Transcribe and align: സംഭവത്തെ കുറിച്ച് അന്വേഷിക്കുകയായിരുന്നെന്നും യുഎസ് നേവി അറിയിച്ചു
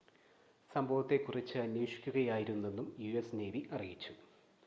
സംഭവത്തെ 0.71 1.17
കുറിച്ച് 1.17 1.57
അന്വേഷിക്കുകയായിരുന്നെന്നും 1.57 2.87
യുഎസ് 2.99 3.35
നേവി 3.35 3.63
അറിയിച്ചു 3.71 4.13